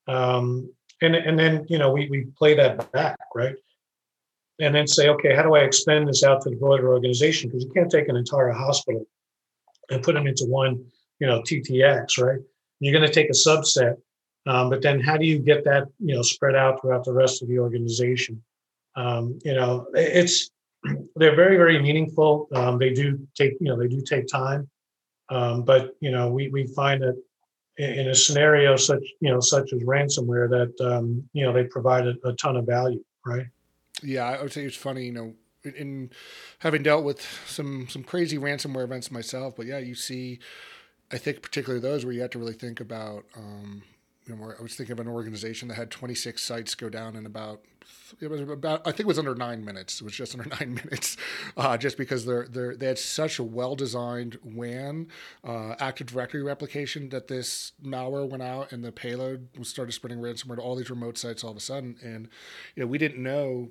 [0.07, 3.55] Um, and and then you know we we play that back right?
[4.59, 7.49] And then say okay how do i extend this out to the broader organization?
[7.49, 9.05] Because you can't take an entire hospital
[9.89, 10.83] and put them into one
[11.19, 12.39] you know ttx right?
[12.79, 13.97] You're going to take a subset
[14.49, 17.41] um, but then how do you get that you know spread out throughout the rest
[17.41, 18.41] of the organization?
[18.95, 20.49] Um, you know it's
[21.15, 22.47] they're very very meaningful.
[22.53, 24.69] Um, they do take you know they do take time.
[25.29, 27.21] Um, but you know we we find that
[27.79, 32.17] in a scenario such you know such as ransomware that um, you know they provided
[32.25, 33.47] a ton of value right?
[34.03, 36.09] Yeah i would say it's funny you know in
[36.59, 40.39] having dealt with some some crazy ransomware events myself but yeah you see
[41.11, 43.81] i think particularly those where you have to really think about um,
[44.33, 47.61] I was thinking of an organization that had 26 sites go down in about
[48.21, 50.01] it was about I think it was under nine minutes.
[50.01, 51.17] It was just under nine minutes,
[51.57, 55.07] uh, just because they're they they had such a well designed WAN
[55.43, 60.55] uh, Active Directory replication that this malware went out and the payload started spreading ransomware
[60.55, 62.29] to all these remote sites all of a sudden, and
[62.75, 63.69] you know we didn't know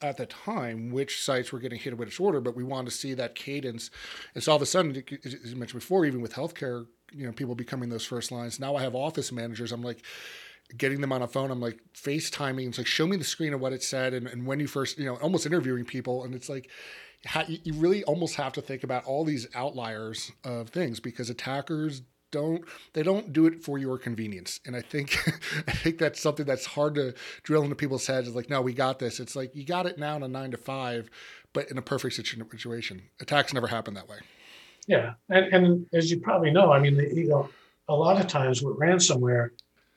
[0.00, 2.96] at the time which sites were getting hit in which order, but we wanted to
[2.96, 3.88] see that cadence.
[4.34, 7.32] And so all of a sudden, as you mentioned before, even with healthcare you know
[7.32, 8.60] people becoming those first lines.
[8.60, 9.72] Now I have office managers.
[9.72, 10.04] I'm like
[10.76, 11.50] getting them on a phone.
[11.50, 12.68] I'm like FaceTiming.
[12.68, 14.98] It's like show me the screen of what it said and, and when you first
[14.98, 16.24] you know almost interviewing people.
[16.24, 16.68] And it's like
[17.48, 22.64] you really almost have to think about all these outliers of things because attackers don't
[22.94, 25.18] they don't do it for your convenience and i think
[25.68, 28.72] i think that's something that's hard to drill into people's heads it's like no we
[28.72, 31.08] got this it's like you got it now in a nine to five
[31.52, 34.16] but in a perfect situation attacks never happen that way
[34.86, 37.48] yeah, and, and as you probably know, I mean, the, you know,
[37.88, 39.50] a lot of times with ransomware,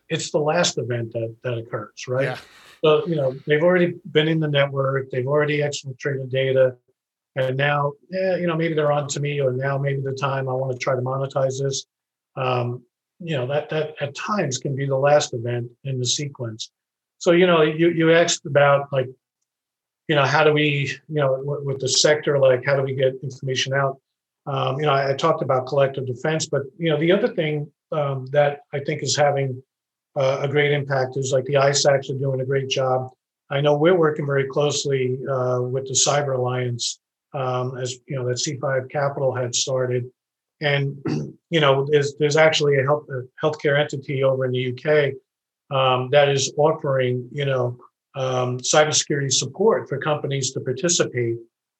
[0.09, 2.25] it's the last event that that occurs, right?
[2.25, 2.37] Yeah.
[2.83, 6.75] So you know they've already been in the network, they've already exfiltrated data,
[7.35, 10.47] and now, yeah, you know, maybe they're on to me, or now maybe the time
[10.47, 11.85] I want to try to monetize this.
[12.37, 12.83] Um,
[13.19, 16.71] you know that that at times can be the last event in the sequence.
[17.17, 19.07] So you know, you you asked about like,
[20.07, 22.93] you know, how do we, you know, with, with the sector, like how do we
[22.93, 23.99] get information out?
[24.45, 27.71] Um, you know, I, I, talked about collective defense, but you know, the other thing
[27.91, 29.61] um, that I think is having
[30.15, 33.09] uh, a great impact is like the ISACs are doing a great job.
[33.49, 36.99] I know we're working very closely uh, with the Cyber Alliance,
[37.33, 40.05] um, as you know, that C5 Capital had started,
[40.61, 40.97] and
[41.49, 45.13] you know, there's there's actually a health a healthcare entity over in the UK
[45.75, 47.77] um, that is offering you know
[48.15, 51.37] um, cybersecurity support for companies to participate,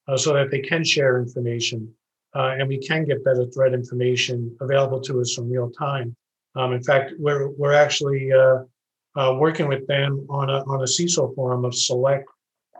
[0.08, 1.94] uh, so that they can share information
[2.36, 6.16] uh, and we can get better threat information available to us in real time.
[6.56, 8.60] Um, in fact, we're we're actually uh,
[9.16, 12.28] uh, working with them on a on a CISO forum of select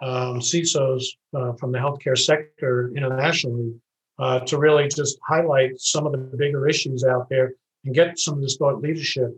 [0.02, 3.74] um, CISOs uh, from the healthcare sector internationally
[4.20, 8.36] uh, to really just highlight some of the bigger issues out there and get some
[8.36, 9.32] of this thought leadership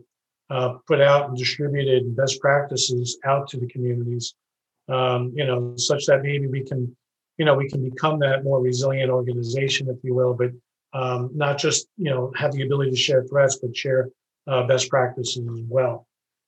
[0.50, 4.34] uh, put out and distributed and best practices out to the communities,
[4.88, 6.96] um, you know, such that maybe we can,
[7.38, 10.50] you know, we can become that more resilient organization, if you will, but
[10.92, 14.08] um, not just, you know, have the ability to share threats, but share
[14.46, 16.06] uh, best practices as well.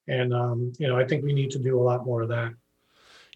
[0.09, 2.53] And, um, you know, I think we need to do a lot more of that.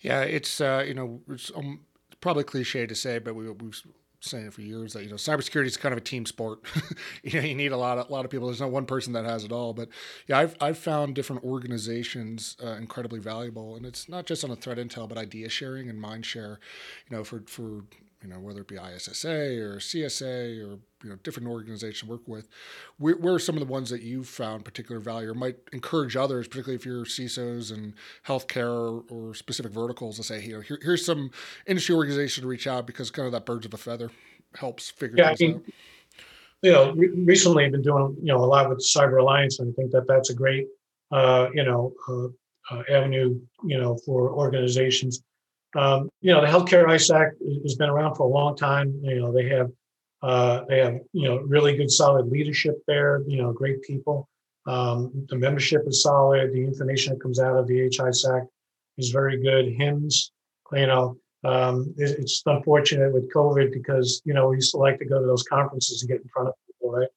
[0.02, 1.80] Yeah, it's, uh, you know, it's um,
[2.20, 3.82] probably cliche to say, but we, we've
[4.24, 6.60] saying it for years that you know cybersecurity is kind of a team sport.
[7.22, 8.48] you know, you need a lot of a lot of people.
[8.48, 9.72] There's not one person that has it all.
[9.72, 9.88] But
[10.26, 14.56] yeah, I've I've found different organizations uh, incredibly valuable, and it's not just on a
[14.56, 16.58] threat intel, but idea sharing and mind share.
[17.08, 17.84] You know, for for
[18.24, 22.26] you know, whether it be ISSA or CSA or you know different organizations to work
[22.26, 22.48] with,
[22.96, 26.16] where, where, are some of the ones that you've found particular value or might encourage
[26.16, 27.92] others, particularly if you're CISOs and
[28.26, 31.30] healthcare or, or specific verticals, to say, you know, here, here's some
[31.66, 34.10] industry organization to reach out because kind of that birds of a feather
[34.56, 35.72] helps figure yeah, things I mean, out.
[36.62, 39.70] You know, re- recently I've been doing you know a lot with Cyber Alliance, and
[39.70, 40.66] I think that that's a great
[41.12, 45.22] uh, you know uh, uh, avenue you know for organizations
[45.74, 47.32] um, you know, the healthcare ISAC
[47.62, 49.00] has been around for a long time.
[49.02, 49.70] You know, they have
[50.22, 53.22] uh, they have you know really good, solid leadership there.
[53.26, 54.28] You know, great people.
[54.66, 56.52] Um, the membership is solid.
[56.52, 58.46] The information that comes out of the HISAC
[58.96, 59.66] is very good.
[59.66, 60.30] HIMSS,
[60.72, 64.98] you know, um, it, it's unfortunate with COVID because you know we used to like
[64.98, 67.08] to go to those conferences and get in front of people, right?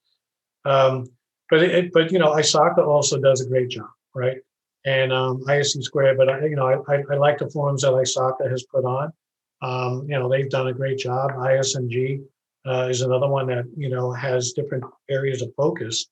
[0.65, 1.05] Um,
[1.49, 4.37] but it, but you know, ISACA also does a great job, right?
[4.87, 6.15] And um, ISC Square.
[6.15, 9.11] But I, you know, I, I, like the forums that ISACA has put on.
[9.61, 11.31] Um, you know, they've done a great job.
[11.31, 12.23] ISMG
[12.65, 16.07] uh, is another one that you know has different areas of focus.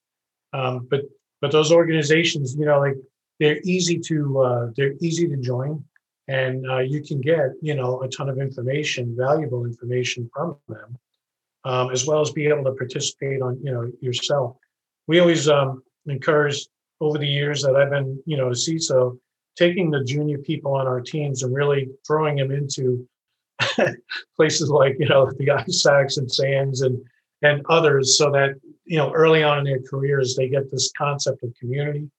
[0.53, 1.03] Um, but
[1.41, 2.95] but those organizations, you know, like
[3.39, 5.83] they're easy to uh, they're easy to join,
[6.27, 10.97] and uh, you can get you know a ton of information, valuable information from them,
[11.63, 14.57] um, as well as be able to participate on you know yourself.
[15.07, 16.67] We always um, encourage
[17.01, 19.17] over the years that I've been, you know, a CISO,
[19.57, 23.07] taking the junior people on our teams and really throwing them into
[24.35, 27.01] places like, you know, the ISACs and SANS and
[27.41, 28.55] and others, so that
[28.85, 32.09] you know, early on in their careers, they get this concept of community,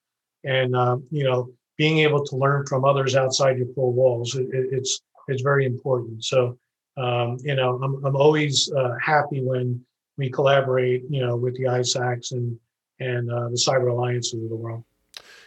[0.45, 4.35] and um, you know, being able to learn from others outside your four walls.
[4.35, 6.25] It, it's it's very important.
[6.25, 6.59] So,
[6.97, 9.85] um, you know, I'm I'm always uh, happy when
[10.19, 12.59] we collaborate, you know, with the ISACs and
[13.01, 14.85] and uh, the cyber alliances of the world.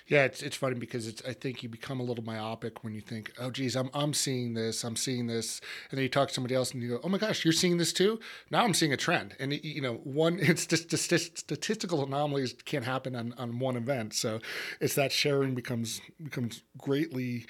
[0.09, 3.01] Yeah, it's it's funny because it's I think you become a little myopic when you
[3.01, 6.33] think, oh geez, I'm I'm seeing this, I'm seeing this, and then you talk to
[6.33, 8.19] somebody else and you go, oh my gosh, you're seeing this too.
[8.49, 10.89] Now I'm seeing a trend, and you know, one it's just
[11.37, 14.39] statistical anomalies can't happen on, on one event, so
[14.81, 17.45] it's that sharing becomes becomes greatly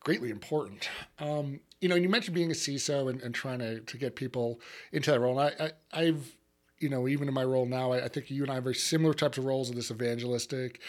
[0.00, 0.88] greatly important.
[1.20, 4.16] Um, you know, and you mentioned being a CISO and, and trying to, to get
[4.16, 5.38] people into that role.
[5.38, 6.36] And I, I I've
[6.82, 8.74] you know, even in my role now, I, I, think you and I have very
[8.74, 10.80] similar types of roles in this evangelistic,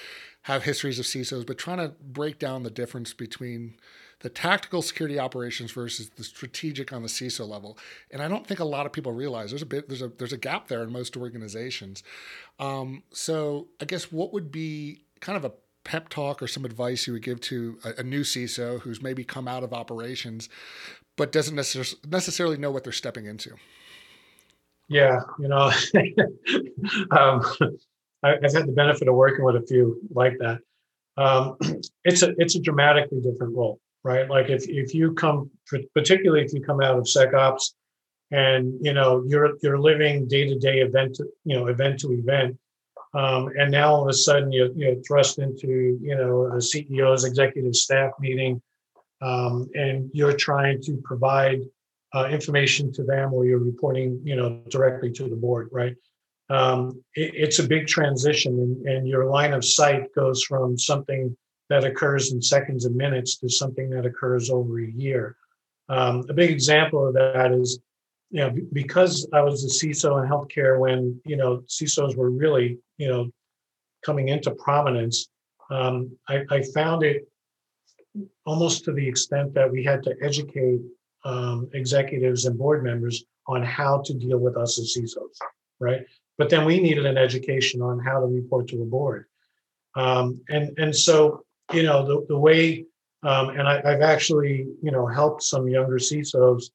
[0.43, 3.75] have histories of CISOs, but trying to break down the difference between
[4.19, 7.77] the tactical security operations versus the strategic on the CISO level.
[8.09, 10.33] And I don't think a lot of people realize there's a bit there's a there's
[10.33, 12.03] a gap there in most organizations.
[12.57, 15.51] Um, so I guess what would be kind of a
[15.83, 19.25] pep talk or some advice you would give to a, a new CISO who's maybe
[19.25, 20.47] come out of operations,
[21.17, 23.55] but doesn't necess- necessarily know what they're stepping into?
[24.89, 25.71] Yeah, you know,
[27.11, 27.41] um,
[28.21, 30.59] I, have had the benefit of working with a few like that.
[31.17, 31.57] Um,
[32.03, 34.29] it's a it's a dramatically different role, right?
[34.29, 35.49] Like if if you come,
[35.93, 37.73] particularly if you come out of SecOps,
[38.31, 42.11] and you know you're you're living day to day event, to, you know, event to
[42.13, 42.57] event,
[43.13, 47.23] um, and now all of a sudden you're, you're thrust into you know a CEO's
[47.23, 48.61] executive staff meeting,
[49.21, 51.61] um, and you're trying to provide
[52.13, 55.95] uh, information to them or you're reporting, you know, directly to the board, right?
[56.49, 61.35] Um, it, it's a big transition and, and your line of sight goes from something
[61.69, 65.35] that occurs in seconds and minutes to something that occurs over a year.
[65.89, 67.79] Um, a big example of that is,
[68.29, 72.77] you know, because I was a CISO in healthcare when, you know, CISOs were really,
[72.97, 73.29] you know,
[74.05, 75.29] coming into prominence,
[75.71, 77.27] um, I, I found it
[78.45, 80.81] almost to the extent that we had to educate
[81.25, 85.37] um, executives and board members on how to deal with us as CISOs,
[85.79, 86.05] right?
[86.37, 89.25] But then we needed an education on how to report to a board.
[89.95, 92.85] Um, and, and so, you know, the, the way,
[93.23, 96.71] um, and I, have actually, you know, helped some younger CISOs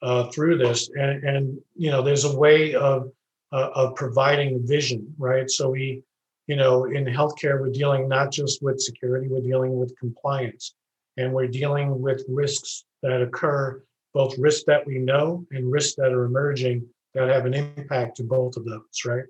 [0.00, 0.90] uh, through this.
[0.90, 3.12] And, and, you know, there's a way of,
[3.52, 5.50] uh, of providing vision, right?
[5.50, 6.02] So we,
[6.46, 10.74] you know, in healthcare, we're dealing not just with security, we're dealing with compliance
[11.16, 13.82] and we're dealing with risks that occur
[14.14, 18.24] both risks that we know and risks that are emerging that have an impact to
[18.24, 19.24] both of those, right?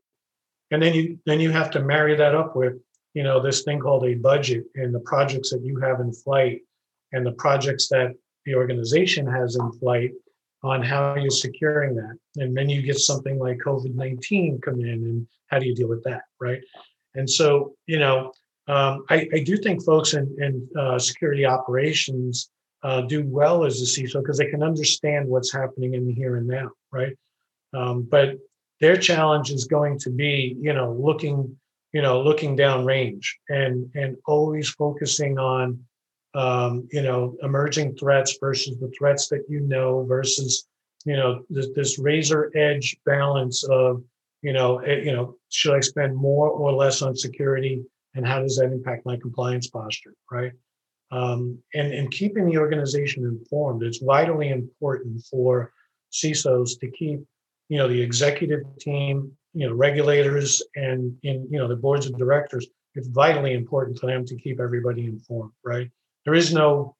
[0.71, 2.75] And then you then you have to marry that up with,
[3.15, 6.63] you know, this thing called a budget and the projects that you have in flight
[7.13, 8.15] and the projects that
[8.47, 10.13] the organization has in flight
[10.63, 12.17] on how you're securing that.
[12.37, 15.89] And then you get something like COVID 19 come in, and how do you deal
[15.89, 16.61] with that, right?
[17.15, 18.33] And so, you know,
[18.69, 22.49] um, I, I, do think folks in, in uh, security operations
[22.83, 26.37] uh, do well as a CISO because they can understand what's happening in the here
[26.37, 27.17] and now, right?
[27.73, 28.37] Um, but
[28.81, 31.57] their challenge is going to be, you know, looking,
[31.93, 35.85] you know, looking down range and and always focusing on
[36.35, 40.67] um, you know, emerging threats versus the threats that you know versus,
[41.05, 44.03] you know, this, this razor edge balance of,
[44.41, 48.41] you know, eh, you know, should I spend more or less on security, and how
[48.41, 50.53] does that impact my compliance posture, right?
[51.13, 53.83] Um, and and keeping the organization informed.
[53.83, 55.71] It's vitally important for
[56.11, 57.21] CISOs to keep,
[57.69, 62.17] you know, the executive team, you know, regulators, and in you know the boards of
[62.17, 62.67] directors.
[62.95, 65.91] It's vitally important for them to keep everybody informed, right?
[66.25, 66.97] There is no,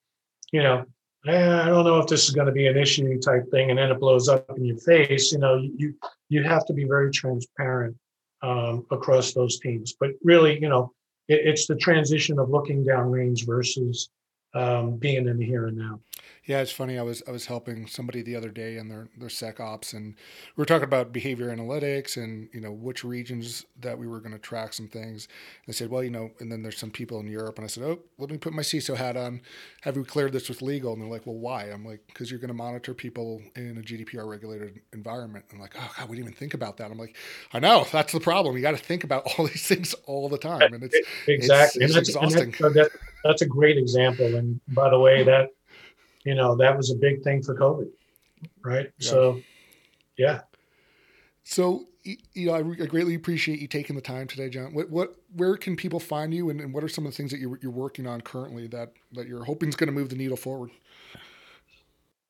[0.53, 0.85] you know,
[1.27, 3.79] eh, I don't know if this is going to be an issue type thing, and
[3.79, 5.33] then it blows up in your face.
[5.33, 5.95] You know, you
[6.29, 7.97] you have to be very transparent
[8.43, 9.95] um, across those teams.
[9.99, 10.93] But really, you know,
[11.33, 14.11] it, it's the transition of looking down range versus
[14.55, 16.01] um, being in the here and now.
[16.45, 16.99] Yeah, it's funny.
[16.99, 20.17] I was I was helping somebody the other day in their their SecOps, and
[20.57, 24.33] we were talking about behavior analytics and you know which regions that we were going
[24.33, 25.29] to track some things.
[25.65, 27.69] And they said, well, you know, and then there's some people in Europe, and I
[27.69, 29.41] said, oh, let me put my CISO hat on.
[29.83, 30.93] Have we cleared this with legal?
[30.93, 31.65] And they're like, well, why?
[31.65, 35.45] I'm like, because you're going to monitor people in a GDPR regulated environment.
[35.53, 36.91] I'm like, oh God, we didn't even think about that.
[36.91, 37.17] I'm like,
[37.53, 38.57] I know that's the problem.
[38.57, 40.97] You got to think about all these things all the time, and it's
[41.29, 42.55] exactly it's, it's exhausting.
[42.61, 44.35] And that's, that's a great example.
[44.35, 45.51] And by the way, that
[46.25, 47.89] you know, that was a big thing for COVID,
[48.65, 48.91] right?
[48.99, 49.11] Yeah.
[49.11, 49.41] So,
[50.17, 50.41] yeah.
[51.45, 54.73] So, you know, I, I, greatly appreciate you taking the time today, John.
[54.75, 57.31] What, what, where can people find you, and, and what are some of the things
[57.31, 60.17] that you're, you're working on currently that that you're hoping is going to move the
[60.17, 60.71] needle forward?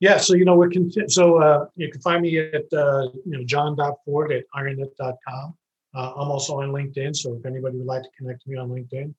[0.00, 0.90] Yeah, so you know we can.
[1.08, 5.54] so uh, you can find me at uh, you know john.ford at ironnet.com.
[5.94, 8.70] Uh, I'm also on LinkedIn, so if anybody would like to connect to me on
[8.70, 9.14] LinkedIn,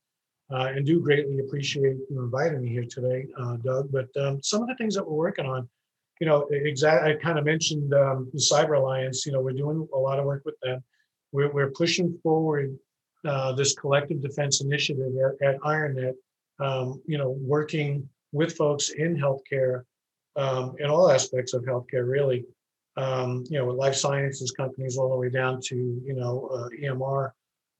[0.54, 3.92] uh, and do greatly appreciate you inviting me here today, uh, Doug.
[3.92, 5.68] But um, some of the things that we're working on,
[6.22, 7.12] you know, exactly.
[7.12, 9.26] I kind of mentioned um, the Cyber Alliance.
[9.26, 10.84] You know, we're doing a lot of work with them.
[11.32, 12.78] We're, we're pushing forward
[13.26, 16.14] uh, this collective defense initiative at, at IronNet.
[16.60, 19.84] Um, you know, working with folks in healthcare,
[20.36, 22.46] um, in all aspects of healthcare, really.
[22.96, 25.76] Um, you know, with life sciences companies all the way down to
[26.06, 27.32] you know uh, EMR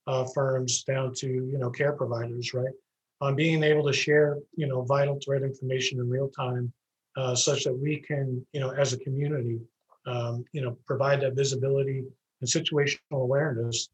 [0.06, 2.74] uh, firms down to you know care providers, right?
[3.20, 6.72] On being able to share you know vital threat information in real time,
[7.16, 9.60] uh, such that we can you know as a community
[10.06, 12.04] um, you know provide that visibility
[12.40, 13.88] and situational awareness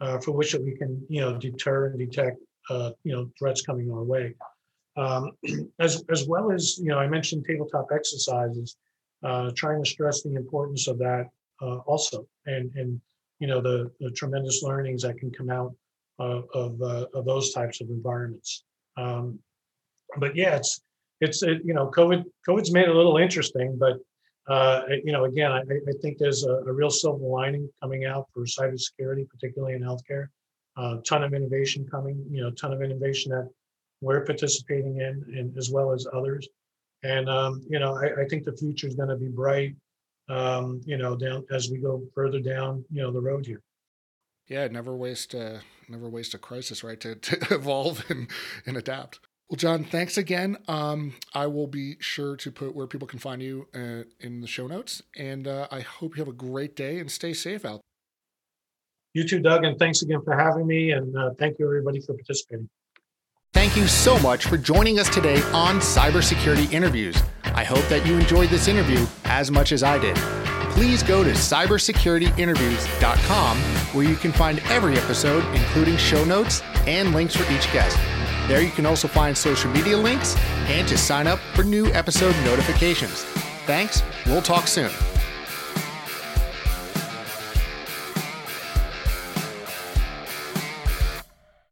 [0.00, 2.38] uh, for which that we can you know deter and detect
[2.70, 4.34] uh, you know threats coming our way.
[4.96, 5.32] Um,
[5.78, 8.76] as as well as you know, I mentioned tabletop exercises,
[9.22, 11.28] uh, trying to stress the importance of that
[11.62, 13.00] uh, also, and and
[13.44, 15.74] you know the, the tremendous learnings that can come out
[16.18, 18.64] uh, of, uh, of those types of environments.
[18.96, 19.38] Um,
[20.16, 20.80] but yeah, it's
[21.20, 23.98] it's it, you know COVID COVID's made it a little interesting, but
[24.48, 28.28] uh, you know again I, I think there's a, a, real silver lining coming out
[28.32, 30.28] for cybersecurity, particularly in healthcare.
[30.78, 33.50] A uh, ton of innovation coming, you know, ton of innovation that
[34.00, 36.48] we're participating in, and as well as others.
[37.02, 39.76] And um, you know, I, I think the future is going to be bright
[40.28, 43.62] um, you know, down as we go further down, you know, the road here.
[44.46, 47.00] Yeah, never waste a never waste a crisis, right?
[47.00, 48.28] To, to evolve and,
[48.66, 49.20] and adapt.
[49.48, 50.56] Well, John, thanks again.
[50.68, 54.46] Um, I will be sure to put where people can find you uh, in the
[54.46, 57.80] show notes, and uh, I hope you have a great day and stay safe out.
[59.12, 62.14] You too, Doug, and thanks again for having me, and uh, thank you everybody for
[62.14, 62.68] participating.
[63.64, 67.16] Thank you so much for joining us today on Cybersecurity Interviews.
[67.54, 70.16] I hope that you enjoyed this interview as much as I did.
[70.72, 77.36] Please go to cybersecurityinterviews.com where you can find every episode, including show notes and links
[77.36, 77.96] for each guest.
[78.48, 80.36] There you can also find social media links
[80.66, 83.24] and to sign up for new episode notifications.
[83.64, 84.02] Thanks.
[84.26, 84.90] We'll talk soon.